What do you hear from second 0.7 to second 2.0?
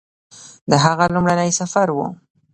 هغه لومړنی سفر و